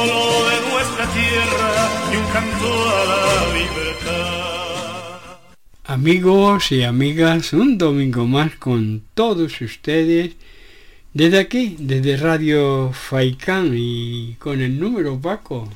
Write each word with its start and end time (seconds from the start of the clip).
símbolo 0.00 0.48
de 0.48 0.56
nuestra 0.70 1.04
tierra 1.12 1.72
y 2.12 2.14
un 2.16 2.26
canto 2.32 2.88
a 2.88 3.04
la 3.04 3.52
libertad. 3.58 5.36
Amigos 5.84 6.72
y 6.72 6.82
amigas, 6.82 7.52
un 7.52 7.78
domingo 7.78 8.26
más 8.26 8.56
con 8.56 9.04
todos 9.14 9.60
ustedes 9.60 10.32
desde 11.12 11.38
aquí, 11.38 11.76
desde 11.78 12.16
Radio 12.16 12.90
Faicán 12.92 13.74
y 13.76 14.36
con 14.38 14.60
el 14.60 14.78
número 14.78 15.20
Paco. 15.20 15.68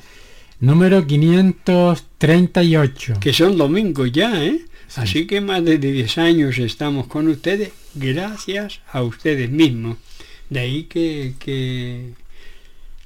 Número 0.61 1.05
538. 1.05 3.15
Que 3.19 3.33
son 3.33 3.57
domingos 3.57 4.09
ya, 4.11 4.41
¿eh? 4.43 4.61
Así 4.95 5.27
que 5.27 5.41
más 5.41 5.65
de 5.65 5.77
10 5.77 6.17
años 6.19 6.57
estamos 6.57 7.07
con 7.07 7.27
ustedes 7.27 7.73
gracias 7.95 8.79
a 8.91 9.03
ustedes 9.03 9.49
mismos. 9.49 9.97
De 10.49 10.61
ahí 10.61 10.83
que, 10.83 11.33
que... 11.37 12.13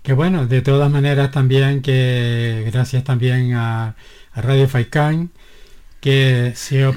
Que 0.03 0.13
bueno, 0.13 0.47
de 0.47 0.61
todas 0.61 0.89
maneras 0.91 1.31
también 1.31 1.81
que 1.81 2.63
gracias 2.71 3.03
también 3.03 3.53
a, 3.53 3.95
Radio 4.35 4.67
se, 6.55 6.93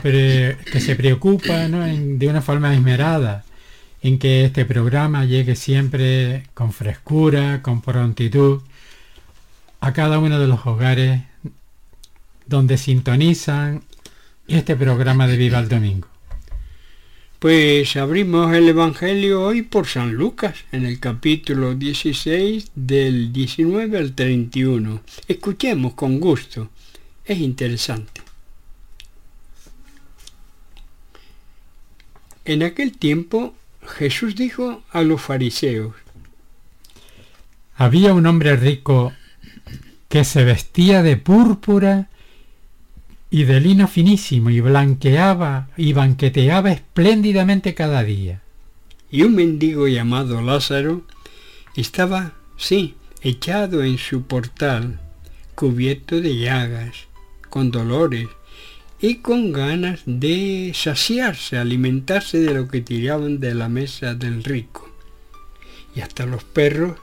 que 0.71 0.81
se 0.81 0.97
preocupa 0.97 1.69
de 1.69 2.29
una 2.29 2.43
forma 2.43 2.73
esmerada 2.75 3.45
en 4.03 4.19
que 4.19 4.45
este 4.45 4.65
programa 4.65 5.25
llegue 5.25 5.57
siempre 5.57 6.45
con 6.55 6.73
frescura, 6.73 7.63
con 7.63 7.81
prontitud 7.81 8.61
a 9.81 9.93
cada 9.93 10.19
uno 10.19 10.39
de 10.39 10.47
los 10.47 10.65
hogares 10.67 11.23
donde 12.47 12.79
sintonizan 12.79 13.83
este 14.47 14.77
programa 14.77 15.27
de 15.27 15.37
Viva 15.37 15.59
el 15.59 15.69
Domingo. 15.69 16.12
Pues 17.43 17.97
abrimos 17.97 18.55
el 18.55 18.69
Evangelio 18.69 19.43
hoy 19.43 19.63
por 19.63 19.89
San 19.89 20.15
Lucas, 20.15 20.55
en 20.71 20.87
el 20.87 21.01
capítulo 21.01 21.75
16 21.75 22.71
del 22.77 23.33
19 23.33 23.99
al 23.99 24.15
31. 24.15 25.01
Escuchemos 25.27 25.95
con 25.95 26.21
gusto, 26.21 26.71
es 27.25 27.41
interesante. 27.41 28.21
En 32.45 32.63
aquel 32.63 32.97
tiempo 32.97 33.57
Jesús 33.89 34.37
dijo 34.37 34.85
a 34.93 35.03
los 35.03 35.21
fariseos, 35.21 35.97
Había 37.75 38.15
un 38.15 38.29
hombre 38.29 38.55
rico 38.55 39.15
que 40.09 40.23
se 40.23 40.45
vestía 40.45 41.03
de 41.03 41.17
púrpura 41.17 42.09
y 43.33 43.45
de 43.45 43.61
lino 43.63 43.89
finísimo 43.89 44.51
y 44.51 44.61
blanqueaba 44.61 45.71
y 45.79 45.95
banqueteaba 45.95 46.71
espléndidamente 46.71 47.75
cada 47.75 48.05
día. 48.05 48.43
Y 49.11 49.23
un 49.23 49.35
mendigo 49.35 49.89
llamado 49.89 50.43
Lázaro 50.43 51.01
estaba, 51.75 52.35
sí, 52.59 52.95
echado 53.23 53.83
en 53.85 53.97
su 53.97 54.25
portal, 54.25 55.01
cubierto 55.55 56.21
de 56.21 56.37
llagas, 56.37 57.07
con 57.49 57.71
dolores 57.71 58.29
y 59.01 59.17
con 59.17 59.51
ganas 59.51 60.03
de 60.05 60.73
saciarse, 60.75 61.57
alimentarse 61.57 62.39
de 62.39 62.53
lo 62.53 62.69
que 62.69 62.83
tiraban 62.83 63.41
de 63.41 63.55
la 63.55 63.71
mesa 63.71 64.15
del 64.15 64.45
rico. 64.45 64.91
Y 65.97 66.03
hasta 66.03 66.27
los 66.27 66.45
perros 66.45 66.99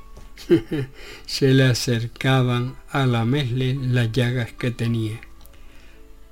se 1.25 1.55
le 1.55 1.63
acercaban 1.63 2.75
a 2.91 3.07
lamerle 3.07 3.73
las 3.73 4.11
llagas 4.11 4.51
que 4.51 4.69
tenía. 4.69 5.21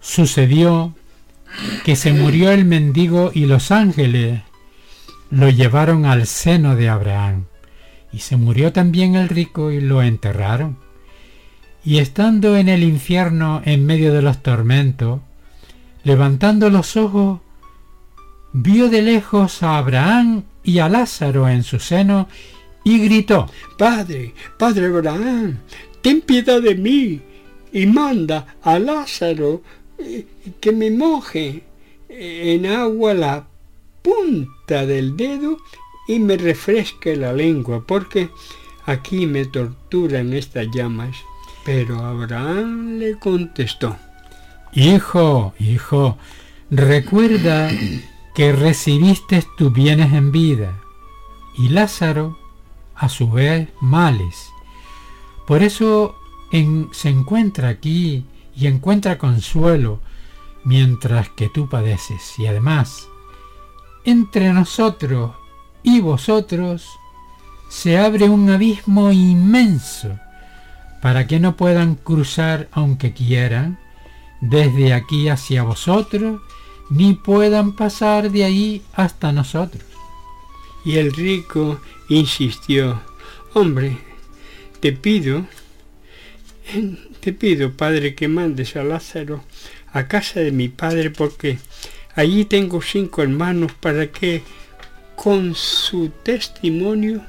Sucedió 0.08 0.96
que 1.84 1.98
se 1.98 2.14
murió 2.14 2.52
el 2.52 2.64
mendigo 2.64 3.30
y 3.34 3.46
los 3.46 3.72
ángeles 3.72 4.42
lo 5.30 5.50
llevaron 5.50 6.06
al 6.06 6.28
seno 6.28 6.78
de 6.78 6.88
Abraham. 6.88 7.44
Y 8.14 8.20
se 8.20 8.38
murió 8.38 8.72
también 8.72 9.16
el 9.16 9.28
rico 9.28 9.70
y 9.70 9.82
lo 9.82 10.02
enterraron. 10.02 10.78
Y 11.84 11.98
estando 11.98 12.56
en 12.56 12.70
el 12.70 12.84
infierno 12.84 13.62
en 13.66 13.86
medio 13.86 14.14
de 14.14 14.22
los 14.22 14.42
tormentos, 14.42 15.20
levantando 16.06 16.70
los 16.70 16.96
ojos, 16.96 17.42
vio 18.54 18.90
de 18.90 19.02
lejos 19.02 19.62
a 19.62 19.78
Abraham 19.78 20.44
y 20.64 20.80
a 20.80 20.88
Lázaro 20.88 21.50
en 21.50 21.64
su 21.64 21.80
seno 21.80 22.30
y 22.86 22.98
gritó, 23.00 23.52
Padre, 23.78 24.34
Padre 24.58 24.86
Abraham, 24.86 25.58
ten 26.02 26.22
piedad 26.22 26.62
de 26.62 26.76
mí 26.76 27.22
y 27.74 27.86
manda 27.86 28.56
a 28.64 28.80
Lázaro 28.80 29.62
que 30.60 30.72
me 30.72 30.92
moje 30.92 31.64
en 32.10 32.66
agua 32.66 33.14
la 33.14 33.48
punta 34.02 34.86
del 34.86 35.18
dedo 35.18 35.58
y 36.08 36.20
me 36.20 36.38
refresque 36.38 37.16
la 37.16 37.34
lengua, 37.34 37.84
porque 37.86 38.30
aquí 38.86 39.26
me 39.26 39.46
torturan 39.46 40.34
estas 40.34 40.68
llamas. 40.74 41.18
Pero 41.66 42.00
Abraham 42.00 42.98
le 43.00 43.20
contestó, 43.20 43.98
Hijo, 44.74 45.54
hijo, 45.60 46.18
recuerda 46.70 47.70
que 48.36 48.52
recibiste 48.52 49.44
tus 49.58 49.74
bienes 49.74 50.14
en 50.14 50.32
vida 50.32 50.80
y 51.58 51.70
Lázaro 51.70 52.38
a 52.96 53.10
su 53.10 53.32
vez 53.32 53.70
males. 53.82 54.50
Por 55.46 55.64
eso 55.64 56.16
se 56.92 57.10
encuentra 57.10 57.70
aquí 57.70 58.24
y 58.58 58.68
encuentra 58.68 59.18
consuelo 59.18 60.00
mientras 60.64 61.30
que 61.30 61.50
tú 61.50 61.70
padeces. 61.70 62.38
Y 62.38 62.48
además, 62.48 63.08
entre 64.04 64.52
nosotros 64.52 65.32
y 65.84 66.02
vosotros 66.02 66.88
se 67.70 67.98
abre 67.98 68.30
un 68.30 68.50
abismo 68.50 69.12
inmenso 69.12 70.18
para 71.02 71.28
que 71.28 71.40
no 71.40 71.56
puedan 71.56 71.96
cruzar 71.96 72.68
aunque 72.72 73.14
quieran 73.14 73.80
desde 74.42 74.94
aquí 74.94 75.30
hacia 75.30 75.64
vosotros, 75.64 76.42
ni 76.90 77.14
puedan 77.14 77.76
pasar 77.76 78.32
de 78.32 78.44
ahí 78.44 78.82
hasta 78.94 79.32
nosotros. 79.32 79.84
Y 80.86 80.98
el 80.98 81.14
rico 81.14 81.80
insistió, 82.10 83.02
hombre, 83.54 83.98
te 84.80 84.94
pido, 84.94 85.46
te 87.20 87.34
pido, 87.34 87.74
padre, 87.74 88.16
que 88.16 88.28
mandes 88.28 88.76
a 88.76 88.84
Lázaro 88.84 89.44
a 89.94 90.08
casa 90.08 90.40
de 90.40 90.52
mi 90.52 90.70
padre 90.70 91.10
porque 91.10 91.58
allí 92.16 92.46
tengo 92.46 92.82
cinco 92.82 93.24
hermanos 93.24 93.72
para 93.74 94.08
que 94.08 94.44
con 95.16 95.56
su 95.56 96.10
testimonio 96.24 97.24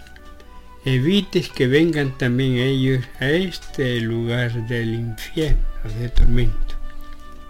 evites 0.84 1.49
que 1.49 1.66
vengan 1.66 2.16
también 2.16 2.59
ellos 2.59 3.04
a 3.21 3.28
este 3.31 4.00
lugar 4.00 4.66
del 4.69 4.94
infierno 4.94 5.62
de 5.99 6.09
tormento. 6.09 6.75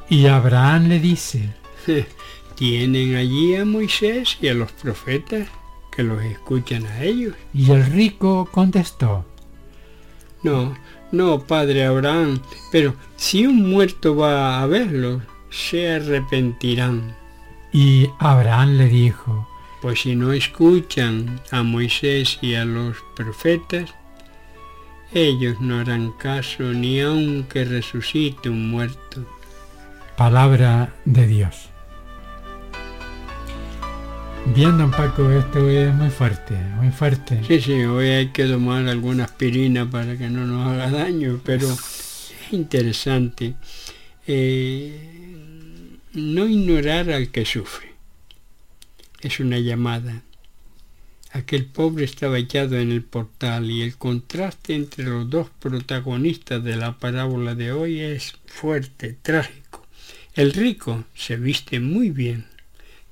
Y 0.08 0.26
Abraham 0.26 0.88
le 0.88 1.00
dice, 1.00 1.50
tienen 2.54 3.16
allí 3.16 3.56
a 3.56 3.64
Moisés 3.64 4.38
y 4.40 4.48
a 4.48 4.54
los 4.54 4.72
profetas 4.72 5.48
que 5.94 6.02
los 6.02 6.22
escuchan 6.22 6.86
a 6.86 7.02
ellos. 7.02 7.34
Y 7.52 7.70
el 7.70 7.84
rico 7.86 8.48
contestó, 8.50 9.26
no, 10.42 10.74
no, 11.12 11.40
padre 11.40 11.84
Abraham, 11.84 12.40
pero 12.70 12.94
si 13.16 13.46
un 13.46 13.70
muerto 13.70 14.16
va 14.16 14.62
a 14.62 14.66
verlos, 14.66 15.22
se 15.50 15.90
arrepentirán. 15.90 17.16
Y 17.72 18.08
Abraham 18.18 18.78
le 18.78 18.88
dijo, 18.88 19.48
pues 19.80 20.00
si 20.00 20.16
no 20.16 20.32
escuchan 20.32 21.40
a 21.50 21.62
Moisés 21.62 22.38
y 22.42 22.54
a 22.54 22.64
los 22.64 22.96
profetas, 23.14 23.94
ellos 25.12 25.60
no 25.60 25.80
harán 25.80 26.12
caso 26.12 26.64
ni 26.64 27.00
aunque 27.00 27.64
resucite 27.64 28.50
un 28.50 28.70
muerto. 28.70 29.24
Palabra 30.16 30.94
de 31.04 31.26
Dios. 31.26 31.70
Bien, 34.54 34.76
don 34.78 34.90
Paco, 34.90 35.30
esto 35.30 35.68
es 35.68 35.94
muy 35.94 36.10
fuerte, 36.10 36.54
muy 36.54 36.90
fuerte. 36.90 37.40
Sí, 37.46 37.60
sí, 37.60 37.72
hoy 37.84 38.06
hay 38.08 38.28
que 38.28 38.44
tomar 38.44 38.88
alguna 38.88 39.24
aspirina 39.24 39.88
para 39.88 40.16
que 40.16 40.28
no 40.30 40.46
nos 40.46 40.66
haga 40.66 40.90
daño, 40.90 41.40
pero 41.44 41.68
es 41.70 42.32
interesante 42.50 43.54
eh, 44.26 45.98
no 46.14 46.46
ignorar 46.46 47.10
al 47.10 47.30
que 47.30 47.44
sufre. 47.44 47.92
Es 49.20 49.38
una 49.38 49.58
llamada. 49.58 50.22
Aquel 51.32 51.66
pobre 51.66 52.04
estaba 52.04 52.38
echado 52.38 52.78
en 52.78 52.90
el 52.90 53.02
portal 53.02 53.70
y 53.70 53.82
el 53.82 53.96
contraste 53.96 54.74
entre 54.74 55.04
los 55.04 55.28
dos 55.28 55.50
protagonistas 55.60 56.64
de 56.64 56.76
la 56.76 56.98
parábola 56.98 57.54
de 57.54 57.72
hoy 57.72 58.00
es 58.00 58.32
fuerte, 58.46 59.16
trágico. 59.20 59.86
El 60.34 60.52
rico 60.52 61.04
se 61.14 61.36
viste 61.36 61.80
muy 61.80 62.10
bien, 62.10 62.46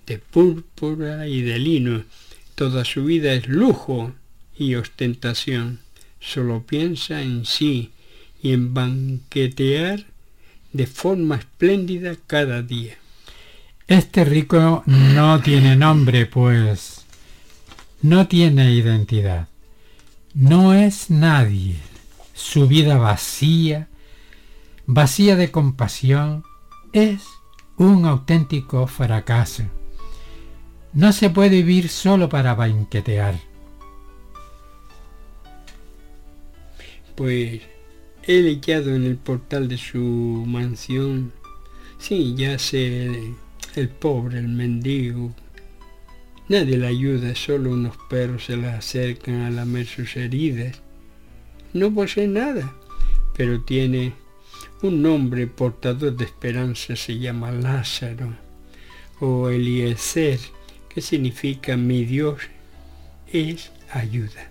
de 0.07 0.19
púrpura 0.19 1.27
y 1.27 1.43
de 1.43 1.59
lino. 1.59 2.05
Toda 2.55 2.85
su 2.85 3.05
vida 3.05 3.33
es 3.33 3.49
lujo 3.49 4.13
y 4.57 4.75
ostentación. 4.75 5.81
Solo 6.21 6.63
piensa 6.63 7.23
en 7.23 7.45
sí 7.45 7.91
y 8.43 8.53
en 8.53 8.75
banquetear 8.75 10.07
de 10.73 10.87
forma 10.87 11.37
espléndida 11.37 12.17
cada 12.27 12.63
día. 12.63 12.97
Este 13.87 14.25
rico 14.25 14.83
no 14.87 15.41
tiene 15.41 15.77
nombre, 15.77 16.27
pues 16.27 17.05
no 18.03 18.27
tiene 18.27 18.73
identidad. 18.73 19.49
No 20.35 20.75
es 20.75 21.11
nadie. 21.11 21.77
su 22.35 22.69
vida 22.69 22.99
vacía, 22.99 23.89
vacía 24.85 25.37
de 25.37 25.51
compasión, 25.51 26.45
es 26.93 27.23
un 27.79 28.05
auténtico 28.05 28.87
fracaso. 28.87 29.65
No 30.97 31.13
se 31.13 31.29
puede 31.29 31.63
vivir 31.63 31.91
solo 31.91 32.29
para 32.31 32.55
banquetear. 32.55 33.39
Pues 37.15 37.61
he 38.23 38.49
echado 38.49 38.95
en 38.95 39.05
el 39.05 39.17
portal 39.17 39.69
de 39.69 39.77
su 39.77 40.01
mansión, 40.01 41.33
sí, 41.99 42.35
ya 42.35 42.59
sé, 42.59 43.05
el, 43.05 43.35
el 43.75 43.89
pobre, 43.91 44.39
el 44.39 44.49
mendigo, 44.49 45.35
Nadie 46.49 46.79
le 46.79 46.87
ayuda, 46.87 47.35
solo 47.35 47.73
unos 47.73 47.97
perros 48.09 48.45
se 48.47 48.57
le 48.57 48.69
acercan 48.69 49.43
a 49.43 49.51
lamer 49.51 49.85
sus 49.85 50.17
heridas. 50.17 50.81
No 51.75 51.93
posee 51.93 52.27
nada, 52.27 52.73
pero 53.37 53.61
tiene 53.63 54.15
un 54.81 55.03
nombre 55.03 55.47
portador 55.47 56.17
de 56.17 56.25
esperanza, 56.25 56.97
se 56.97 57.19
llama 57.19 57.51
Lázaro 57.51 58.33
o 59.21 59.51
Eliezer, 59.51 60.39
significa 61.01 61.77
mi 61.77 62.05
Dios 62.05 62.41
es 63.33 63.71
ayuda. 63.93 64.49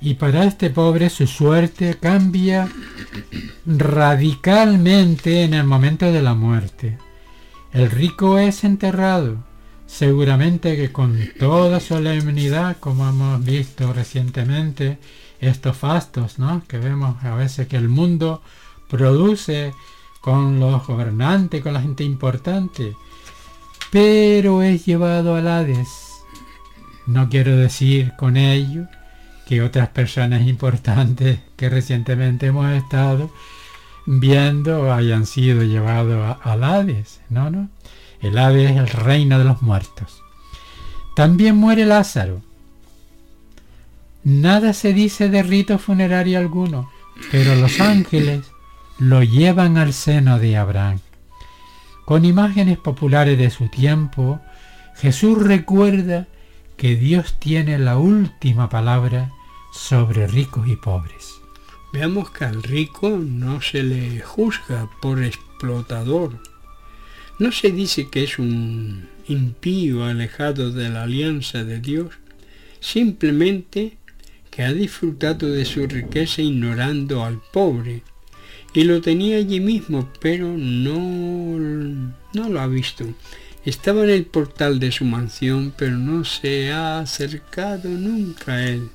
Y 0.00 0.14
para 0.14 0.44
este 0.44 0.70
pobre 0.70 1.08
su 1.10 1.26
suerte 1.26 1.96
cambia 1.98 2.68
radicalmente 3.64 5.42
en 5.42 5.54
el 5.54 5.64
momento 5.64 6.12
de 6.12 6.22
la 6.22 6.34
muerte. 6.34 6.98
El 7.72 7.90
rico 7.90 8.38
es 8.38 8.64
enterrado, 8.64 9.38
seguramente 9.86 10.76
que 10.76 10.92
con 10.92 11.18
toda 11.38 11.80
solemnidad, 11.80 12.76
como 12.78 13.08
hemos 13.08 13.44
visto 13.44 13.92
recientemente, 13.92 14.98
estos 15.40 15.76
fastos 15.76 16.38
¿no? 16.38 16.62
que 16.66 16.78
vemos 16.78 17.22
a 17.24 17.34
veces 17.34 17.68
que 17.68 17.76
el 17.76 17.88
mundo 17.88 18.42
produce 18.88 19.72
con 20.20 20.58
los 20.58 20.86
gobernantes, 20.86 21.62
con 21.62 21.72
la 21.72 21.82
gente 21.82 22.04
importante, 22.04 22.96
pero 23.90 24.62
es 24.62 24.84
llevado 24.84 25.36
al 25.36 25.48
Hades. 25.48 25.88
No 27.06 27.28
quiero 27.28 27.56
decir 27.56 28.12
con 28.16 28.36
ello 28.36 28.86
que 29.46 29.62
otras 29.62 29.88
personas 29.88 30.46
importantes 30.46 31.38
que 31.56 31.68
recientemente 31.68 32.46
hemos 32.46 32.70
estado 32.72 33.30
viendo 34.06 34.92
hayan 34.92 35.26
sido 35.26 35.62
llevados 35.62 36.36
al 36.42 36.64
Hades, 36.64 37.20
no, 37.28 37.50
no. 37.50 37.68
El 38.20 38.38
Hades 38.38 38.72
es 38.72 38.76
el 38.76 38.88
reino 38.88 39.38
de 39.38 39.44
los 39.44 39.62
muertos. 39.62 40.22
También 41.14 41.56
muere 41.56 41.84
Lázaro. 41.84 42.42
Nada 44.24 44.72
se 44.72 44.92
dice 44.92 45.28
de 45.28 45.42
rito 45.42 45.78
funerario 45.78 46.38
alguno, 46.38 46.90
pero 47.30 47.54
los 47.54 47.80
ángeles 47.80 48.40
lo 48.98 49.22
llevan 49.22 49.78
al 49.78 49.92
seno 49.92 50.38
de 50.38 50.56
Abraham. 50.56 50.98
Con 52.06 52.24
imágenes 52.24 52.78
populares 52.78 53.36
de 53.36 53.50
su 53.50 53.68
tiempo, 53.68 54.40
Jesús 54.94 55.42
recuerda 55.42 56.28
que 56.76 56.94
Dios 56.94 57.40
tiene 57.40 57.80
la 57.80 57.98
última 57.98 58.68
palabra 58.68 59.32
sobre 59.72 60.28
ricos 60.28 60.68
y 60.68 60.76
pobres. 60.76 61.40
Veamos 61.92 62.30
que 62.30 62.44
al 62.44 62.62
rico 62.62 63.10
no 63.10 63.60
se 63.60 63.82
le 63.82 64.20
juzga 64.20 64.88
por 65.02 65.20
explotador. 65.20 66.40
No 67.40 67.50
se 67.50 67.72
dice 67.72 68.08
que 68.08 68.22
es 68.22 68.38
un 68.38 69.08
impío 69.26 70.04
alejado 70.04 70.70
de 70.70 70.88
la 70.88 71.02
alianza 71.02 71.64
de 71.64 71.80
Dios, 71.80 72.14
simplemente 72.78 73.96
que 74.52 74.62
ha 74.62 74.72
disfrutado 74.72 75.50
de 75.50 75.64
su 75.64 75.84
riqueza 75.88 76.40
ignorando 76.40 77.24
al 77.24 77.40
pobre 77.52 78.04
y 78.76 78.84
lo 78.84 79.00
tenía 79.00 79.38
allí 79.38 79.58
mismo, 79.58 80.08
pero 80.20 80.54
no, 80.54 81.58
no 82.34 82.48
lo 82.50 82.60
ha 82.60 82.66
visto. 82.66 83.06
Estaba 83.64 84.04
en 84.04 84.10
el 84.10 84.26
portal 84.26 84.78
de 84.78 84.92
su 84.92 85.06
mansión, 85.06 85.72
pero 85.78 85.96
no 85.96 86.26
se 86.26 86.70
ha 86.70 86.98
acercado 86.98 87.88
nunca 87.88 88.52
a 88.52 88.68
él. 88.68 88.90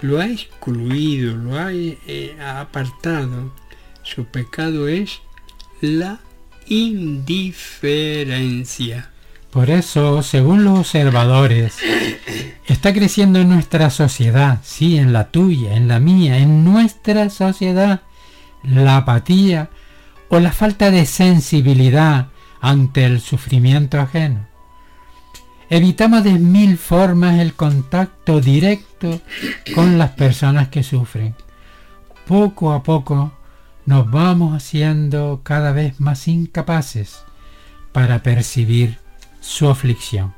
Lo 0.00 0.20
ha 0.20 0.28
excluido, 0.28 1.36
lo 1.36 1.58
ha 1.58 1.72
eh, 1.72 2.36
apartado. 2.40 3.52
Su 4.04 4.26
pecado 4.26 4.86
es 4.86 5.18
la 5.80 6.20
indiferencia. 6.68 9.10
Por 9.50 9.70
eso, 9.70 10.22
según 10.22 10.62
los 10.62 10.78
observadores, 10.78 11.74
está 12.68 12.94
creciendo 12.94 13.40
en 13.40 13.48
nuestra 13.48 13.90
sociedad, 13.90 14.60
sí, 14.62 14.98
en 14.98 15.12
la 15.12 15.32
tuya, 15.32 15.74
en 15.74 15.88
la 15.88 15.98
mía, 15.98 16.38
en 16.38 16.64
nuestra 16.64 17.28
sociedad, 17.28 18.02
la 18.64 18.98
apatía 18.98 19.70
o 20.28 20.40
la 20.40 20.52
falta 20.52 20.90
de 20.90 21.06
sensibilidad 21.06 22.28
ante 22.60 23.04
el 23.04 23.20
sufrimiento 23.20 24.00
ajeno. 24.00 24.46
Evitamos 25.70 26.24
de 26.24 26.38
mil 26.38 26.78
formas 26.78 27.38
el 27.38 27.54
contacto 27.54 28.40
directo 28.40 29.20
con 29.74 29.98
las 29.98 30.10
personas 30.10 30.68
que 30.68 30.82
sufren. 30.82 31.34
Poco 32.26 32.72
a 32.72 32.82
poco 32.82 33.32
nos 33.86 34.10
vamos 34.10 34.54
haciendo 34.54 35.40
cada 35.42 35.72
vez 35.72 36.00
más 36.00 36.26
incapaces 36.28 37.24
para 37.92 38.22
percibir 38.22 38.98
su 39.40 39.68
aflicción. 39.68 40.34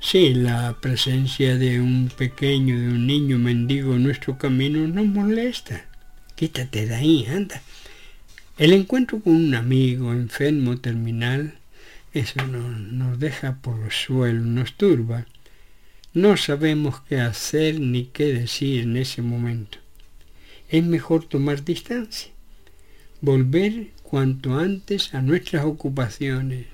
Sí, 0.00 0.32
la 0.32 0.76
presencia 0.80 1.56
de 1.56 1.80
un 1.80 2.10
pequeño, 2.16 2.78
de 2.78 2.88
un 2.88 3.06
niño 3.06 3.36
mendigo 3.38 3.94
en 3.94 4.04
nuestro 4.04 4.38
camino 4.38 4.86
nos 4.86 5.06
molesta 5.06 5.87
quítate 6.38 6.86
de 6.86 6.94
ahí, 6.94 7.26
anda. 7.26 7.60
El 8.58 8.72
encuentro 8.72 9.18
con 9.18 9.34
un 9.34 9.54
amigo 9.56 10.12
enfermo 10.12 10.78
terminal, 10.78 11.54
eso 12.14 12.40
nos, 12.46 13.18
deja 13.18 13.56
por 13.56 13.82
el 13.82 13.90
suelo, 13.90 14.44
nos 14.44 14.74
turba. 14.74 15.26
No 16.14 16.36
sabemos 16.36 17.00
qué 17.08 17.20
hacer 17.20 17.80
ni 17.80 18.04
qué 18.04 18.32
decir 18.32 18.84
en 18.84 18.96
ese 18.96 19.20
momento. 19.20 19.78
Es 20.68 20.84
mejor 20.84 21.24
tomar 21.24 21.64
distancia, 21.64 22.30
volver 23.20 23.88
cuanto 24.04 24.58
antes 24.58 25.14
a 25.14 25.22
nuestras 25.22 25.64
ocupaciones, 25.64 26.66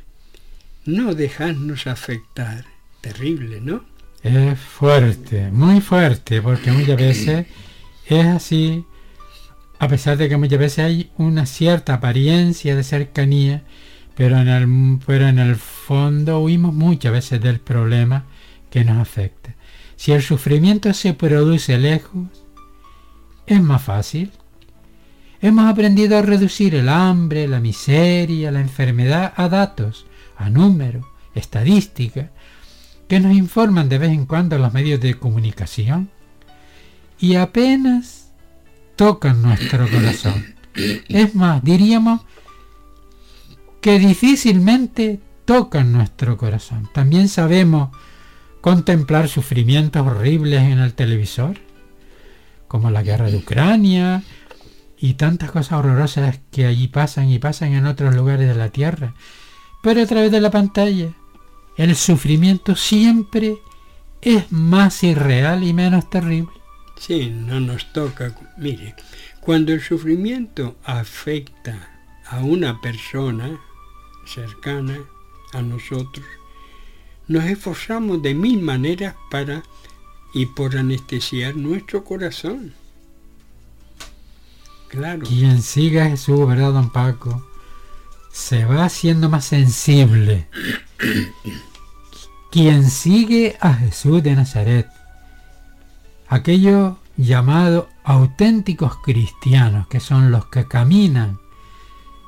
no 0.84 1.14
dejarnos 1.14 1.86
afectar. 1.86 2.66
Terrible, 3.00 3.60
¿no? 3.62 3.84
Es 4.22 4.58
fuerte, 4.58 5.50
muy 5.50 5.80
fuerte, 5.80 6.40
porque 6.42 6.70
muchas 6.70 6.96
veces 6.96 7.46
es 8.06 8.24
así 8.26 8.84
a 9.84 9.88
pesar 9.88 10.16
de 10.16 10.30
que 10.30 10.38
muchas 10.38 10.58
veces 10.58 10.84
hay 10.84 11.10
una 11.18 11.44
cierta 11.44 11.94
apariencia 11.94 12.74
de 12.74 12.82
cercanía, 12.82 13.62
pero 14.14 14.38
en 14.38 14.48
el, 14.48 14.98
en 15.06 15.38
el 15.38 15.56
fondo 15.56 16.40
huimos 16.40 16.72
muchas 16.72 17.12
veces 17.12 17.40
del 17.42 17.60
problema 17.60 18.24
que 18.70 18.82
nos 18.84 18.96
afecta. 18.96 19.54
Si 19.96 20.12
el 20.12 20.22
sufrimiento 20.22 20.92
se 20.94 21.12
produce 21.12 21.76
lejos, 21.78 22.26
es 23.46 23.60
más 23.60 23.82
fácil. 23.82 24.32
Hemos 25.42 25.66
aprendido 25.66 26.16
a 26.16 26.22
reducir 26.22 26.74
el 26.74 26.88
hambre, 26.88 27.46
la 27.46 27.60
miseria, 27.60 28.50
la 28.50 28.60
enfermedad 28.60 29.34
a 29.36 29.50
datos, 29.50 30.06
a 30.38 30.48
números, 30.48 31.04
estadísticas, 31.34 32.30
que 33.06 33.20
nos 33.20 33.34
informan 33.34 33.90
de 33.90 33.98
vez 33.98 34.12
en 34.12 34.24
cuando 34.24 34.56
los 34.56 34.72
medios 34.72 35.00
de 35.00 35.18
comunicación. 35.18 36.08
Y 37.20 37.34
apenas 37.34 38.23
tocan 38.96 39.42
nuestro 39.42 39.88
corazón. 39.88 40.54
Es 41.08 41.34
más, 41.34 41.62
diríamos 41.62 42.20
que 43.80 43.98
difícilmente 43.98 45.20
tocan 45.44 45.92
nuestro 45.92 46.36
corazón. 46.36 46.88
También 46.92 47.28
sabemos 47.28 47.90
contemplar 48.60 49.28
sufrimientos 49.28 50.06
horribles 50.06 50.62
en 50.62 50.78
el 50.78 50.94
televisor, 50.94 51.58
como 52.66 52.90
la 52.90 53.02
guerra 53.02 53.30
de 53.30 53.36
Ucrania 53.36 54.22
y 54.98 55.14
tantas 55.14 55.50
cosas 55.50 55.78
horrorosas 55.78 56.40
que 56.50 56.64
allí 56.66 56.88
pasan 56.88 57.28
y 57.28 57.38
pasan 57.38 57.74
en 57.74 57.86
otros 57.86 58.14
lugares 58.14 58.48
de 58.48 58.54
la 58.54 58.70
tierra. 58.70 59.14
Pero 59.82 60.02
a 60.02 60.06
través 60.06 60.32
de 60.32 60.40
la 60.40 60.50
pantalla, 60.50 61.10
el 61.76 61.94
sufrimiento 61.94 62.74
siempre 62.74 63.58
es 64.22 64.50
más 64.50 65.02
irreal 65.04 65.62
y 65.62 65.74
menos 65.74 66.08
terrible. 66.08 66.63
Sí, 66.98 67.30
no 67.30 67.60
nos 67.60 67.92
toca. 67.92 68.34
Mire, 68.56 68.94
cuando 69.40 69.72
el 69.72 69.82
sufrimiento 69.82 70.76
afecta 70.84 71.90
a 72.26 72.40
una 72.40 72.80
persona 72.80 73.60
cercana 74.26 74.98
a 75.52 75.62
nosotros, 75.62 76.24
nos 77.28 77.44
esforzamos 77.44 78.22
de 78.22 78.34
mil 78.34 78.60
maneras 78.60 79.14
para 79.30 79.62
y 80.32 80.46
por 80.46 80.76
anestesiar 80.76 81.56
nuestro 81.56 82.04
corazón. 82.04 82.74
Claro. 84.88 85.26
Quien 85.26 85.62
siga 85.62 86.04
a 86.04 86.10
Jesús, 86.10 86.46
¿verdad, 86.46 86.72
don 86.72 86.90
Paco? 86.90 87.46
Se 88.32 88.64
va 88.64 88.84
haciendo 88.84 89.28
más 89.28 89.44
sensible. 89.44 90.48
Quien 92.50 92.88
sigue 92.88 93.56
a 93.60 93.74
Jesús 93.74 94.22
de 94.22 94.36
Nazaret 94.36 94.86
aquello 96.34 96.98
llamado 97.16 97.88
auténticos 98.02 98.96
cristianos, 98.98 99.86
que 99.88 100.00
son 100.00 100.30
los 100.30 100.46
que 100.46 100.66
caminan 100.66 101.38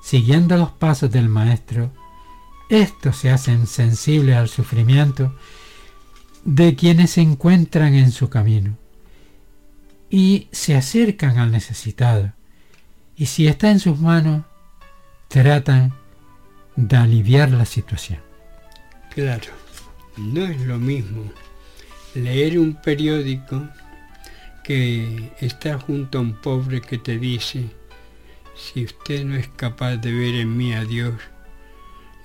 siguiendo 0.03 0.57
los 0.57 0.71
pasos 0.71 1.11
del 1.11 1.29
Maestro, 1.29 1.91
estos 2.69 3.17
se 3.17 3.31
hacen 3.31 3.67
sensibles 3.67 4.37
al 4.37 4.49
sufrimiento 4.49 5.35
de 6.45 6.77
quienes 6.77 7.11
se 7.13 7.21
encuentran 7.21 7.95
en 7.95 8.13
su 8.13 8.29
camino 8.29 8.77
y 10.09 10.49
se 10.53 10.77
acercan 10.77 11.39
al 11.39 11.51
necesitado 11.51 12.33
y 13.17 13.27
si 13.27 13.49
está 13.49 13.71
en 13.71 13.81
sus 13.81 13.99
manos 13.99 14.45
tratan 15.29 15.93
de 16.77 16.97
aliviar 16.97 17.51
la 17.51 17.65
situación. 17.65 18.21
Claro, 19.13 19.53
no 20.17 20.45
es 20.45 20.61
lo 20.61 20.79
mismo 20.79 21.25
leer 22.15 22.59
un 22.59 22.75
periódico 22.75 23.69
que 24.67 25.31
está 25.41 25.79
junto 25.79 26.19
a 26.19 26.23
un 26.23 26.35
pobre 26.35 26.81
que 26.81 26.99
te 26.99 27.19
dice, 27.19 27.71
si 28.57 28.85
usted 28.85 29.25
no 29.25 29.37
es 29.37 29.47
capaz 29.47 29.99
de 29.99 30.11
ver 30.11 30.35
en 30.35 30.57
mí 30.57 30.73
a 30.75 30.85
Dios, 30.85 31.15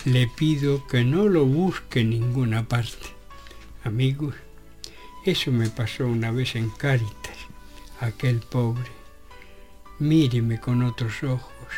le 0.04 0.26
pido 0.26 0.84
que 0.88 1.04
no 1.04 1.28
lo 1.28 1.46
busque 1.46 2.00
en 2.00 2.10
ninguna 2.10 2.66
parte. 2.66 3.06
Amigos, 3.84 4.34
eso 5.24 5.52
me 5.52 5.70
pasó 5.70 6.04
una 6.04 6.32
vez 6.32 6.56
en 6.56 6.68
Cáritas, 6.70 7.38
aquel 8.00 8.40
pobre. 8.40 8.90
Míreme 10.00 10.58
con 10.58 10.82
otros 10.82 11.22
ojos. 11.22 11.68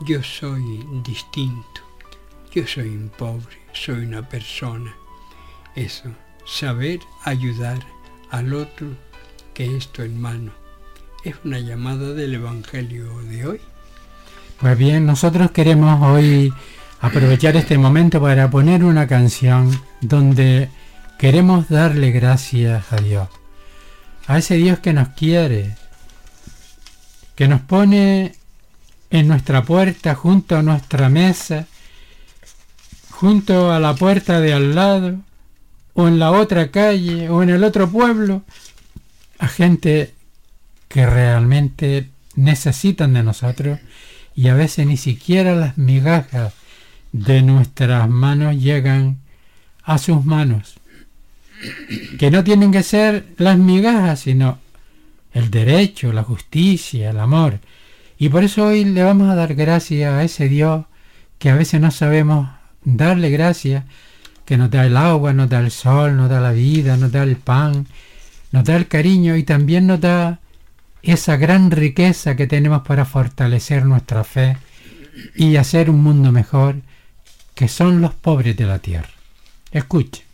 Yo 0.00 0.20
soy 0.24 0.84
distinto. 1.04 1.80
Yo 2.52 2.66
soy 2.66 2.88
un 2.88 3.08
pobre, 3.08 3.56
soy 3.72 4.04
una 4.04 4.28
persona. 4.28 4.92
Eso, 5.76 6.10
saber 6.44 6.98
ayudar 7.24 7.78
al 8.32 8.52
otro 8.52 8.88
esto 9.64 10.02
en 10.02 10.20
mano. 10.20 10.52
Es 11.24 11.34
una 11.44 11.58
llamada 11.58 12.12
del 12.12 12.34
Evangelio 12.34 13.18
de 13.22 13.46
hoy. 13.46 13.60
Pues 14.60 14.76
bien, 14.76 15.06
nosotros 15.06 15.50
queremos 15.50 16.00
hoy 16.02 16.52
aprovechar 17.00 17.56
este 17.56 17.78
momento 17.78 18.20
para 18.20 18.50
poner 18.50 18.84
una 18.84 19.06
canción 19.06 19.80
donde 20.00 20.68
queremos 21.18 21.68
darle 21.68 22.10
gracias 22.10 22.92
a 22.92 22.96
Dios. 22.96 23.28
A 24.26 24.38
ese 24.38 24.56
Dios 24.56 24.78
que 24.78 24.92
nos 24.92 25.08
quiere, 25.08 25.76
que 27.34 27.48
nos 27.48 27.60
pone 27.62 28.34
en 29.10 29.28
nuestra 29.28 29.62
puerta, 29.62 30.14
junto 30.14 30.56
a 30.56 30.62
nuestra 30.62 31.08
mesa, 31.08 31.66
junto 33.10 33.72
a 33.72 33.80
la 33.80 33.94
puerta 33.94 34.40
de 34.40 34.52
al 34.52 34.74
lado, 34.74 35.16
o 35.94 36.06
en 36.06 36.18
la 36.18 36.30
otra 36.30 36.70
calle, 36.70 37.28
o 37.28 37.42
en 37.42 37.50
el 37.50 37.64
otro 37.64 37.90
pueblo, 37.90 38.42
a 39.40 39.48
gente 39.48 40.14
que 40.88 41.06
realmente 41.06 42.10
necesitan 42.36 43.14
de 43.14 43.22
nosotros 43.22 43.80
y 44.36 44.48
a 44.48 44.54
veces 44.54 44.86
ni 44.86 44.98
siquiera 44.98 45.56
las 45.56 45.78
migajas 45.78 46.52
de 47.12 47.40
nuestras 47.42 48.08
manos 48.08 48.56
llegan 48.56 49.18
a 49.82 49.96
sus 49.96 50.24
manos. 50.26 50.74
Que 52.18 52.30
no 52.30 52.44
tienen 52.44 52.70
que 52.70 52.82
ser 52.82 53.28
las 53.38 53.56
migajas, 53.56 54.20
sino 54.20 54.58
el 55.32 55.50
derecho, 55.50 56.12
la 56.12 56.22
justicia, 56.22 57.10
el 57.10 57.18
amor. 57.18 57.60
Y 58.18 58.28
por 58.28 58.44
eso 58.44 58.66
hoy 58.66 58.84
le 58.84 59.02
vamos 59.02 59.30
a 59.30 59.34
dar 59.34 59.54
gracias 59.54 60.12
a 60.12 60.22
ese 60.22 60.48
Dios 60.48 60.84
que 61.38 61.48
a 61.48 61.56
veces 61.56 61.80
no 61.80 61.90
sabemos 61.90 62.46
darle 62.84 63.30
gracias, 63.30 63.84
que 64.44 64.58
nos 64.58 64.70
da 64.70 64.84
el 64.84 64.98
agua, 64.98 65.32
nos 65.32 65.48
da 65.48 65.60
el 65.60 65.70
sol, 65.70 66.16
nos 66.16 66.28
da 66.28 66.40
la 66.40 66.52
vida, 66.52 66.98
nos 66.98 67.10
da 67.10 67.22
el 67.22 67.36
pan, 67.36 67.86
nos 68.52 68.64
da 68.64 68.76
el 68.76 68.88
cariño 68.88 69.36
y 69.36 69.42
también 69.42 69.86
nos 69.86 70.00
da 70.00 70.40
esa 71.02 71.36
gran 71.36 71.70
riqueza 71.70 72.36
que 72.36 72.46
tenemos 72.46 72.82
para 72.82 73.04
fortalecer 73.04 73.84
nuestra 73.86 74.24
fe 74.24 74.56
y 75.34 75.56
hacer 75.56 75.90
un 75.90 76.02
mundo 76.02 76.32
mejor, 76.32 76.76
que 77.54 77.68
son 77.68 78.00
los 78.00 78.14
pobres 78.14 78.56
de 78.56 78.66
la 78.66 78.78
tierra. 78.78 79.10
Escuche. 79.72 80.29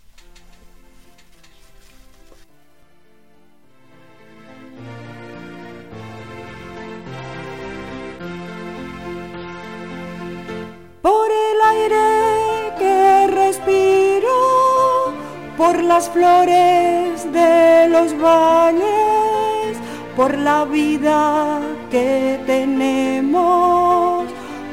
Por 15.56 15.82
las 15.82 16.08
flores 16.10 17.32
de 17.32 17.88
los 17.88 18.16
valles, 18.20 19.76
por 20.16 20.36
la 20.36 20.64
vida 20.64 21.60
que 21.90 22.40
tenemos, 22.46 24.24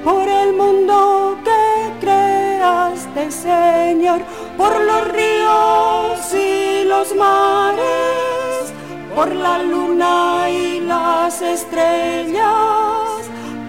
por 0.03 0.27
el 0.27 0.53
mundo 0.53 1.37
que 1.43 2.05
creaste, 2.05 3.31
Señor, 3.31 4.21
por 4.57 4.79
los 4.81 5.07
ríos 5.09 6.33
y 6.33 6.85
los 6.85 7.15
mares, 7.15 8.73
por 9.15 9.33
la 9.33 9.59
luna 9.59 10.49
y 10.49 10.81
las 10.81 11.41
estrellas 11.41 12.93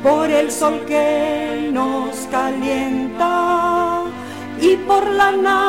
por 0.04 0.30
el 0.30 0.52
sol 0.52 0.85
que 0.87 1.71
nos 1.73 2.14
calienta 2.30 4.02
y 4.61 4.76
por 4.76 5.11
la 5.11 5.33
naturaleza, 5.33 5.63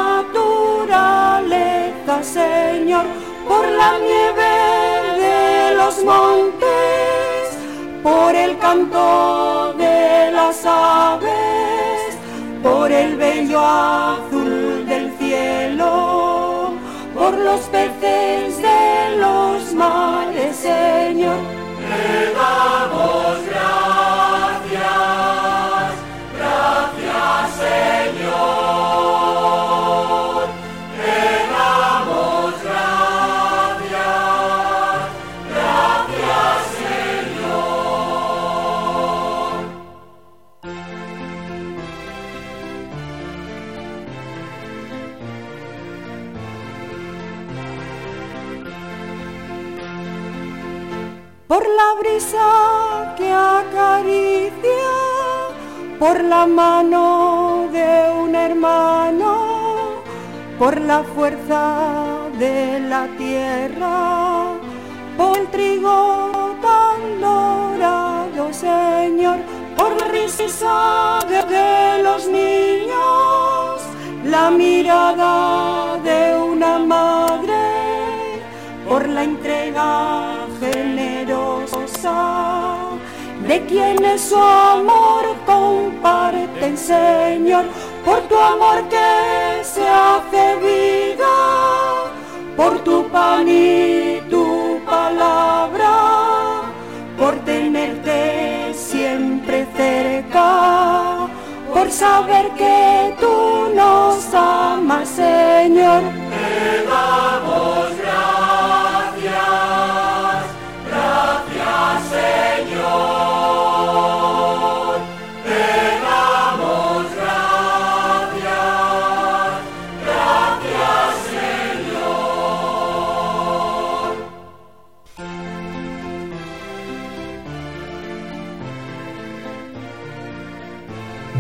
Señor, 2.96 3.08
por 3.48 3.68
la 3.68 3.98
nieve 4.00 4.54
de 5.20 5.75
los 5.75 6.04
montes, 6.04 7.58
por 8.02 8.34
el 8.34 8.58
canto 8.58 9.74
de 9.78 10.32
las 10.32 10.66
aves, 10.66 12.18
por 12.64 12.90
el 12.92 13.18
bello 13.18 13.60
azul 13.60 14.86
del 14.88 15.12
cielo, 15.18 16.74
por 17.14 17.38
los 17.38 17.62
peces 17.62 18.62
de 18.62 19.18
los 19.18 19.74
mares, 19.74 20.56
Señor. 20.56 21.38
Te 21.90 22.34
damos 22.34 23.16
por 51.48 51.64
la 51.64 52.00
brisa 52.00 53.14
que 53.18 53.32
acaricia, 53.32 54.94
por 56.00 56.24
la 56.24 56.48
mano 56.48 57.70
de 57.72 58.12
un 58.24 58.36
hermano, 58.36 60.02
por 60.58 60.80
la 60.82 61.04
fuerza 61.04 62.30
de 62.40 62.80
la 62.80 63.08
tierra, 63.18 64.54
por 65.18 65.38
el 65.38 65.48
trigo 65.48 66.58
tan 66.62 67.22
dorado, 67.22 68.52
Señor, 68.52 69.38
por 69.78 69.96
la 70.02 70.08
risa 70.08 71.20
de 71.30 72.02
los 72.04 72.28
niños, 72.28 73.82
la 74.24 74.50
mirada 74.50 75.98
de 76.04 76.36
una 76.36 76.80
madre, 76.80 78.42
por 78.88 79.08
la 79.08 79.24
entrega 79.24 80.35
de 83.48 83.62
quienes 83.66 84.22
su 84.22 84.38
amor 84.38 85.36
comparten, 85.46 86.78
Señor, 86.78 87.66
por 88.04 88.20
tu 88.22 88.36
amor 88.36 88.84
que 88.90 89.64
se 89.64 89.88
hace 89.88 90.56
vida, 90.58 91.34
por 92.58 92.80
tu 92.80 93.08
pan 93.10 93.48
y 93.48 94.22
tu 94.30 94.80
palabra, 94.86 96.64
por 97.18 97.36
tenerte 97.46 98.74
siempre 98.74 99.68
cerca, 99.75 101.28
por 101.74 101.92
saber 101.92 102.50
que 102.58 103.16
tú 103.20 103.75
nos 103.75 104.34
amas, 104.34 105.08
Señor. 105.10 106.25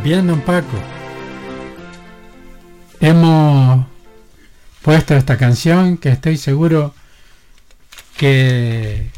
Bien, 0.05 0.27
don 0.27 0.39
Paco. 0.41 0.77
Hemos 2.99 3.87
puesto 4.83 5.15
esta 5.15 5.35
canción 5.35 5.97
que 5.97 6.09
estoy 6.09 6.37
seguro 6.37 6.93
que, 8.15 9.09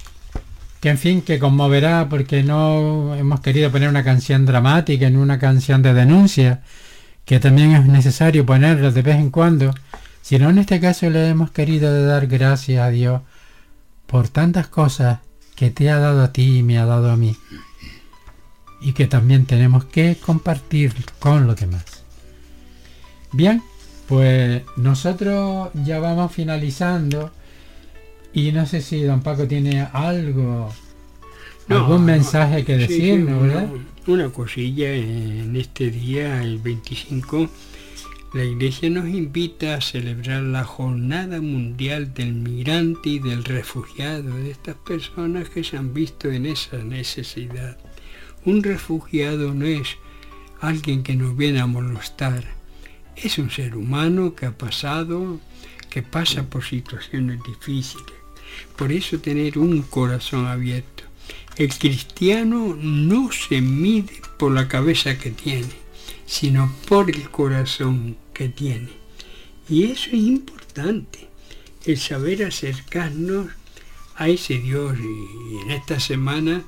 que 0.80 0.90
en 0.90 0.98
fin, 0.98 1.22
que 1.24 1.40
conmoverá 1.40 2.08
porque 2.08 2.42
no 2.42 3.16
hemos 3.16 3.42
querido 3.42 3.70
poner 3.70 3.90
una 3.90 4.06
canción 4.06 4.46
dramática 4.46 5.08
en 5.08 5.18
una 5.18 5.40
canción 5.40 5.82
de 5.82 5.94
denuncia, 5.94 6.64
que 7.26 7.42
también 7.42 7.76
es 7.76 7.86
necesario 7.86 8.46
ponerla 8.46 8.90
de 8.92 9.02
vez 9.02 9.18
en 9.18 9.30
cuando, 9.30 9.74
sino 10.22 10.50
en 10.50 10.58
este 10.58 10.80
caso 10.80 11.10
le 11.10 11.28
hemos 11.28 11.52
querido 11.52 12.06
dar 12.06 12.28
gracias 12.28 12.82
a 12.82 12.90
Dios 12.92 13.24
por 14.06 14.30
tantas 14.30 14.70
cosas 14.70 15.20
que 15.58 15.70
te 15.70 15.90
ha 15.90 16.00
dado 16.00 16.24
a 16.24 16.32
ti 16.32 16.60
y 16.60 16.64
me 16.64 16.78
ha 16.78 16.86
dado 16.86 17.12
a 17.12 17.18
mí 17.18 17.36
y 18.82 18.94
que 18.94 19.08
también 19.08 19.46
tenemos 19.46 19.86
que 19.86 20.16
compartir 20.16 20.94
con 21.20 21.48
los 21.48 21.56
demás. 21.56 22.04
Bien, 23.32 23.62
pues 24.08 24.64
nosotros 24.78 25.70
ya 25.84 26.00
vamos 26.00 26.32
finalizando 26.32 27.32
y 28.34 28.52
no 28.52 28.66
sé 28.66 28.82
si 28.82 29.02
don 29.02 29.22
Paco 29.22 29.48
tiene 29.48 29.88
algo, 29.92 30.72
algún 31.70 32.06
mensaje 32.06 32.64
que 32.64 32.78
decirnos, 32.78 33.42
¿verdad? 33.42 33.70
Una, 34.06 34.30
cosilla 34.30 34.94
en 34.94 35.56
este 35.56 35.90
día, 35.90 36.42
el 36.42 36.60
25, 36.60 37.50
la 38.34 38.44
Iglesia 38.44 38.90
nos 38.90 39.08
invita 39.08 39.76
a 39.76 39.82
celebrar 39.82 40.44
la 40.44 40.64
Jornada 40.64 41.42
Mundial 41.42 42.14
del 42.14 42.34
Migrante 42.34 43.10
y 43.10 43.20
del 43.20 43.44
Refugiado, 43.44 44.36
de 44.38 44.52
estas 44.52 44.76
personas 44.76 45.50
que 45.50 45.64
se 45.64 45.76
han 45.76 45.94
visto 45.94 46.32
en 46.32 46.46
esa 46.46 46.78
necesidad. 46.78 47.78
Un 48.46 48.64
refugiado 48.64 49.54
no 49.54 49.66
es 49.66 49.98
alguien 50.62 51.04
que 51.04 51.16
nos 51.16 51.36
viene 51.36 51.60
a 51.60 51.68
molestar, 51.68 52.44
es 53.16 53.38
un 53.38 53.50
ser 53.50 53.76
humano 53.76 54.36
que 54.36 54.46
ha 54.46 54.58
pasado, 54.58 55.40
que 55.90 56.04
pasa 56.04 56.44
por 56.50 56.64
situaciones 56.64 57.40
difíciles. 57.44 58.06
Por 58.76 58.92
eso 58.92 59.20
tener 59.20 59.58
un 59.58 59.82
corazón 59.82 60.46
abierto. 60.46 61.04
El 61.56 61.70
cristiano 61.70 62.78
no 62.80 63.32
se 63.32 63.62
mide 63.62 64.22
por 64.38 64.52
la 64.52 64.68
cabeza 64.68 65.18
que 65.18 65.32
tiene, 65.32 65.68
sino 66.26 66.72
por 66.88 67.10
el 67.10 67.30
corazón 67.32 68.18
que 68.34 68.50
tiene. 68.50 68.90
Y 69.68 69.86
eso 69.86 70.10
es 70.10 70.22
importante, 70.22 71.28
el 71.86 71.98
saber 71.98 72.44
acercarnos 72.44 73.48
a 74.16 74.30
ese 74.30 74.60
Dios. 74.60 74.96
Y 75.00 75.64
en 75.64 75.72
esta 75.72 76.00
semana 76.00 76.64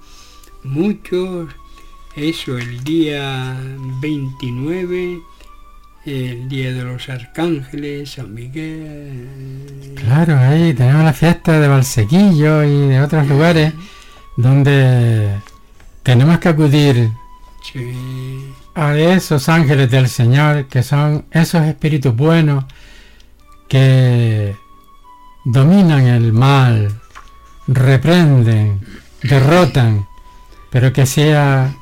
muchos 0.63 1.49
eso, 2.15 2.57
el 2.57 2.83
día 2.83 3.55
29, 4.01 5.21
el 6.05 6.49
día 6.49 6.73
de 6.73 6.83
los 6.83 7.07
arcángeles, 7.07 8.11
San 8.11 8.33
Miguel. 8.33 9.93
Claro, 9.95 10.37
ahí 10.37 10.73
tenemos 10.73 11.03
la 11.03 11.13
fiesta 11.13 11.59
de 11.59 11.67
Valsequillo 11.67 12.63
y 12.63 12.87
de 12.87 13.01
otros 13.01 13.27
lugares 13.27 13.73
donde 14.35 15.29
tenemos 16.03 16.39
que 16.39 16.49
acudir 16.49 17.11
a 18.75 18.97
esos 18.97 19.47
ángeles 19.47 19.89
del 19.91 20.09
Señor, 20.09 20.67
que 20.67 20.83
son 20.83 21.25
esos 21.31 21.63
espíritus 21.63 22.15
buenos 22.15 22.65
que 23.67 24.55
dominan 25.45 26.07
el 26.07 26.33
mal, 26.33 26.91
reprenden, 27.67 28.81
derrotan, 29.23 30.08
pero 30.69 30.93
que 30.93 31.05
sea 31.05 31.75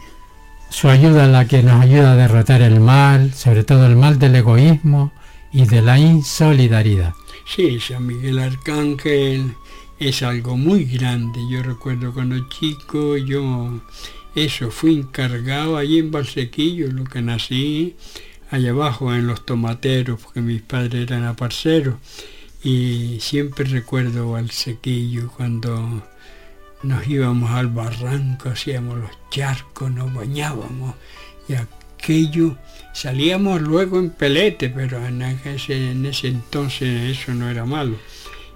su 0.70 0.90
ayuda 0.90 1.28
la 1.28 1.48
que 1.48 1.64
nos 1.64 1.82
ayuda 1.82 2.14
a 2.14 2.16
derrotar 2.16 2.62
el 2.62 2.80
mal, 2.80 3.34
sobre 3.34 3.64
todo 3.64 3.86
el 3.86 3.96
mal 3.96 4.20
del 4.20 4.36
egoísmo 4.36 5.12
y 5.52 5.66
de 5.66 5.82
la 5.82 5.98
insolidaridad. 5.98 7.14
Sí, 7.46 7.80
San 7.80 8.06
Miguel 8.06 8.40
Arcángel 8.40 9.54
es 10.00 10.22
algo 10.22 10.58
muy 10.58 10.86
grande. 10.86 11.40
Yo 11.50 11.64
recuerdo 11.64 12.14
cuando 12.14 12.48
chico, 12.50 13.18
yo 13.18 13.80
eso 14.36 14.70
fui 14.70 14.96
encargado 14.96 15.78
allí 15.78 16.00
en 16.00 16.12
Valsequillo, 16.12 16.92
lo 16.92 17.06
que 17.06 17.22
nací 17.22 17.96
allá 18.52 18.72
abajo 18.72 19.14
en 19.14 19.28
los 19.28 19.46
tomateros, 19.46 20.22
porque 20.22 20.42
mis 20.42 20.62
padres 20.62 21.04
eran 21.04 21.24
aparceros. 21.24 21.96
Y 22.64 23.18
siempre 23.22 23.66
recuerdo 23.66 24.32
Valsequillo 24.32 25.30
cuando 25.30 26.04
nos 26.88 27.08
íbamos 27.08 27.52
al 27.52 27.68
barranco, 27.68 28.50
hacíamos 28.50 28.98
los 28.98 29.12
charcos, 29.30 29.92
nos 29.92 30.14
bañábamos 30.14 30.96
y 31.48 31.54
aquello, 31.54 32.58
salíamos 32.94 33.62
luego 33.62 34.00
en 34.00 34.10
pelete, 34.10 34.70
pero 34.70 35.06
en 35.06 35.22
ese, 35.22 35.92
en 35.92 36.06
ese 36.06 36.30
entonces 36.30 37.20
eso 37.20 37.34
no 37.34 37.50
era 37.50 37.66
malo. 37.66 37.98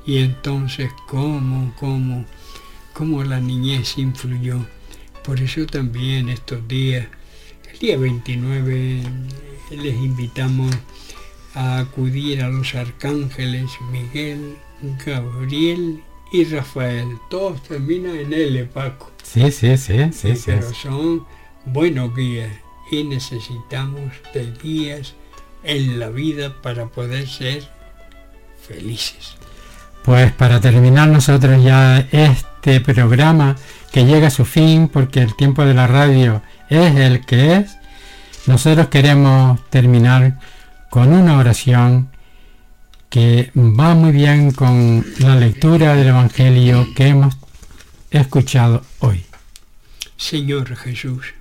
Y 0.05 0.17
entonces, 0.17 0.89
¿cómo, 1.07 1.73
cómo, 1.79 2.25
cómo 2.93 3.23
la 3.23 3.39
niñez 3.39 3.97
influyó? 3.97 4.65
Por 5.23 5.39
eso 5.39 5.65
también 5.65 6.29
estos 6.29 6.67
días, 6.67 7.07
el 7.71 7.79
día 7.79 7.97
29, 7.97 9.03
les 9.71 9.95
invitamos 9.95 10.75
a 11.53 11.79
acudir 11.79 12.41
a 12.41 12.49
los 12.49 12.73
arcángeles 12.75 13.69
Miguel, 13.91 14.55
Gabriel 15.05 16.01
y 16.31 16.45
Rafael. 16.45 17.17
Todos 17.29 17.61
terminan 17.63 18.15
en 18.15 18.33
L, 18.33 18.65
Paco. 18.65 19.11
Sí, 19.23 19.51
sí, 19.51 19.77
sí, 19.77 20.11
sí. 20.11 20.35
sí 20.35 20.43
pero 20.45 20.73
son 20.73 21.25
buenos 21.65 22.15
guías 22.15 22.51
y 22.91 23.03
necesitamos 23.03 24.11
de 24.33 24.51
guías 24.61 25.13
en 25.63 25.99
la 25.99 26.09
vida 26.09 26.61
para 26.61 26.87
poder 26.87 27.27
ser 27.27 27.63
felices. 28.67 29.35
Pues 30.03 30.31
para 30.31 30.59
terminar 30.59 31.07
nosotros 31.07 31.63
ya 31.63 31.99
este 32.11 32.81
programa 32.81 33.55
que 33.91 34.05
llega 34.05 34.27
a 34.27 34.31
su 34.31 34.45
fin 34.45 34.87
porque 34.87 35.21
el 35.21 35.35
tiempo 35.35 35.63
de 35.63 35.73
la 35.73 35.87
radio 35.87 36.41
es 36.69 36.95
el 36.95 37.25
que 37.25 37.57
es, 37.57 37.77
nosotros 38.47 38.87
queremos 38.87 39.59
terminar 39.69 40.39
con 40.89 41.13
una 41.13 41.37
oración 41.37 42.09
que 43.11 43.51
va 43.53 43.93
muy 43.93 44.13
bien 44.13 44.51
con 44.51 45.05
la 45.19 45.35
lectura 45.35 45.95
del 45.95 46.07
Evangelio 46.07 46.87
que 46.95 47.07
hemos 47.07 47.35
escuchado 48.09 48.85
hoy. 48.99 49.25
Señor 50.15 50.77
Jesús, 50.77 51.33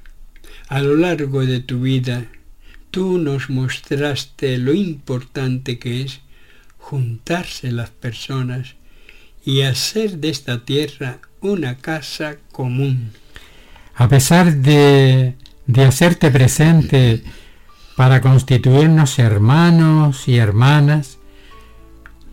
a 0.66 0.80
lo 0.80 0.96
largo 0.96 1.46
de 1.46 1.60
tu 1.60 1.82
vida, 1.82 2.24
tú 2.90 3.18
nos 3.18 3.50
mostraste 3.50 4.58
lo 4.58 4.74
importante 4.74 5.78
que 5.78 6.02
es 6.02 6.20
juntarse 6.76 7.70
las 7.70 7.90
personas 7.90 8.74
y 9.44 9.62
hacer 9.62 10.18
de 10.18 10.30
esta 10.30 10.64
tierra 10.64 11.20
una 11.40 11.76
casa 11.76 12.38
común. 12.50 13.12
A 13.94 14.08
pesar 14.08 14.56
de, 14.56 15.36
de 15.66 15.84
hacerte 15.84 16.32
presente 16.32 17.22
para 17.96 18.20
constituirnos 18.20 19.20
hermanos 19.20 20.26
y 20.26 20.36
hermanas, 20.36 21.19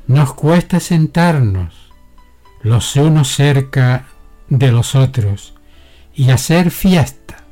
nos 0.07 0.33
cuesta 0.33 0.79
sentarnos 0.79 1.75
los 2.61 2.95
unos 2.95 3.27
cerca 3.27 4.07
de 4.49 4.71
los 4.71 4.95
otros 4.95 5.53
y 6.15 6.29
hacer 6.31 6.71
fiesta. 6.71 7.43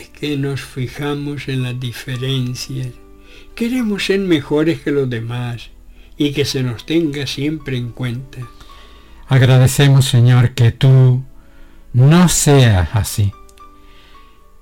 Es 0.00 0.08
que 0.08 0.36
nos 0.36 0.62
fijamos 0.62 1.48
en 1.48 1.64
las 1.64 1.78
diferencias. 1.78 2.88
Queremos 3.54 4.06
ser 4.06 4.20
mejores 4.20 4.80
que 4.80 4.92
los 4.92 5.10
demás 5.10 5.70
y 6.16 6.32
que 6.32 6.44
se 6.44 6.62
nos 6.62 6.86
tenga 6.86 7.26
siempre 7.26 7.76
en 7.76 7.90
cuenta. 7.90 8.38
Agradecemos, 9.26 10.06
Señor, 10.06 10.52
que 10.52 10.72
tú 10.72 11.22
no 11.92 12.28
seas 12.28 12.88
así. 12.92 13.32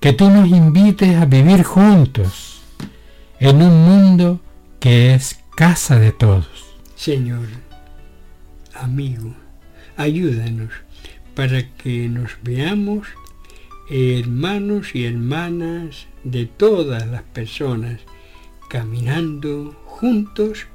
Que 0.01 0.13
tú 0.13 0.31
nos 0.31 0.49
invites 0.49 1.17
a 1.17 1.27
vivir 1.27 1.63
juntos 1.63 2.63
en 3.39 3.63
un 3.63 3.85
mundo 3.85 4.41
que 4.81 5.15
es 5.15 5.41
casa 5.57 5.99
de 5.99 6.13
todos. 6.13 6.66
Señor, 6.97 7.47
amigo, 8.75 9.35
ayúdanos 9.97 10.73
para 11.35 11.69
que 11.77 12.09
nos 12.09 12.33
veamos 12.43 13.07
hermanos 13.89 14.95
y 14.95 15.05
hermanas 15.05 16.07
de 16.25 16.47
todas 16.47 17.07
las 17.07 17.23
personas, 17.23 18.01
caminando 18.69 19.77
juntos 19.85 20.67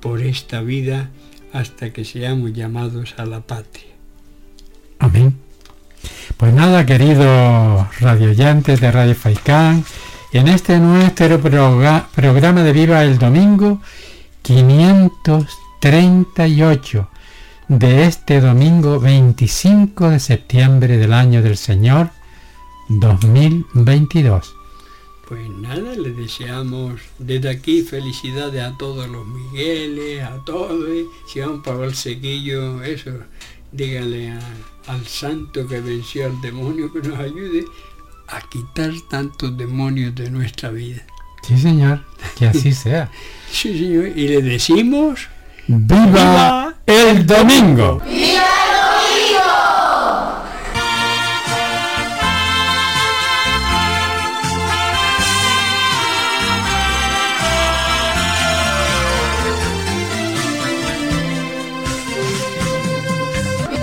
por 0.00 0.22
esta 0.22 0.62
vida 0.62 1.10
hasta 1.52 1.92
que 1.92 2.04
seamos 2.04 2.52
llamados 2.52 3.14
a 3.18 3.26
la 3.26 3.40
patria. 3.40 3.92
Amén. 4.98 5.36
Pues 6.36 6.54
nada, 6.54 6.86
queridos 6.86 8.00
radioyentes 8.00 8.80
de 8.80 8.92
Radio 8.92 9.14
Faicán, 9.14 9.84
en 10.32 10.48
este 10.48 10.78
nuestro 10.78 11.40
programa 11.40 12.62
de 12.62 12.72
Viva 12.72 13.02
el 13.02 13.18
Domingo, 13.18 13.80
538 14.46 17.08
de 17.66 18.04
este 18.04 18.40
domingo 18.40 19.00
25 19.00 20.10
de 20.10 20.20
septiembre 20.20 20.98
del 20.98 21.12
año 21.12 21.42
del 21.42 21.56
Señor 21.56 22.10
2022. 22.88 24.54
Pues 25.26 25.50
nada, 25.50 25.96
le 25.96 26.12
deseamos 26.12 27.00
desde 27.18 27.48
aquí 27.48 27.82
felicidades 27.82 28.62
a 28.62 28.78
todos 28.78 29.08
los 29.08 29.26
Migueles, 29.26 30.22
a 30.22 30.38
todos. 30.44 30.88
¿eh? 30.90 31.06
Si 31.26 31.40
van 31.40 31.64
para 31.64 31.84
el 31.84 31.96
sequillo, 31.96 32.84
eso, 32.84 33.10
díganle 33.72 34.38
al 34.86 35.04
santo 35.08 35.66
que 35.66 35.80
venció 35.80 36.26
al 36.26 36.40
demonio 36.40 36.92
que 36.92 37.00
nos 37.00 37.18
ayude 37.18 37.64
a 38.28 38.40
quitar 38.48 38.92
tantos 39.10 39.58
demonios 39.58 40.14
de 40.14 40.30
nuestra 40.30 40.70
vida. 40.70 41.04
Sí, 41.42 41.56
señor, 41.58 42.00
que 42.38 42.46
así 42.46 42.72
sea. 42.72 43.10
Sí, 43.50 43.78
señor. 43.78 44.08
Y 44.08 44.28
le 44.28 44.42
decimos... 44.42 45.28
¡Viva 45.68 46.74
el 46.86 47.26
domingo! 47.26 48.00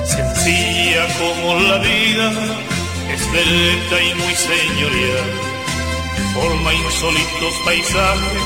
Sencilla 0.06 1.08
como 1.18 1.56
la 1.60 1.78
vida, 1.80 2.32
esbelta 3.12 4.02
y 4.02 4.14
muy 4.16 4.36
señorial. 4.36 5.53
Forma 6.34 6.74
insólitos 6.74 7.54
paisajes, 7.64 8.44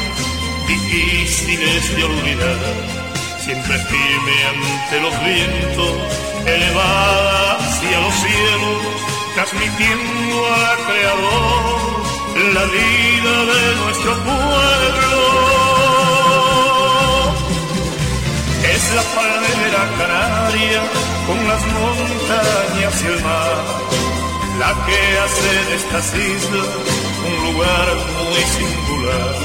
difíciles 0.68 1.96
de 1.96 2.04
olvidar. 2.04 2.58
Siempre 3.40 3.78
firme 3.78 4.36
ante 4.52 5.02
los 5.02 5.24
vientos, 5.24 5.94
elevada 6.46 7.56
hacia 7.56 8.00
los 8.02 8.14
cielos, 8.14 8.82
transmitiendo 9.36 10.46
al 10.54 10.78
Creador 10.86 11.98
la 12.54 12.66
vida 12.66 13.46
de 13.54 13.76
nuestro 13.78 14.14
pueblo. 14.26 15.22
Es 18.74 18.96
la 18.96 19.04
palmera 19.16 19.90
canaria 19.98 20.82
con 21.26 21.48
las 21.48 21.66
montañas 21.68 23.02
y 23.02 23.08
el 23.08 23.24
mar, 23.24 23.64
la 24.60 24.86
que 24.86 25.20
hace 25.20 25.70
de 25.70 25.76
estas 25.76 26.14
islas 26.16 27.07
un 27.28 27.36
lugar 27.48 27.88
muy 28.24 28.44
singular. 28.58 29.36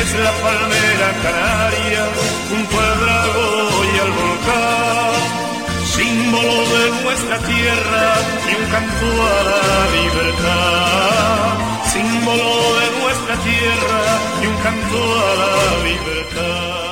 Es 0.00 0.08
la 0.14 0.32
palmera 0.44 1.08
canaria 1.22 2.04
junto 2.48 2.74
al 2.80 3.06
lago 3.06 3.84
y 3.92 3.98
al 4.04 4.12
volcán, 4.20 5.20
símbolo 5.96 6.56
de 6.74 6.84
nuestra 7.04 7.38
tierra 7.38 8.06
y 8.50 8.54
un 8.60 8.66
canto 8.74 9.06
a 9.32 9.38
la 9.50 9.64
libertad. 9.96 11.52
Símbolo 11.92 12.50
de 12.80 12.86
nuestra 13.00 13.34
tierra 13.48 14.02
y 14.42 14.46
un 14.46 14.56
canto 14.66 14.98
a 14.98 15.34
la 15.42 15.54
libertad. 15.88 16.85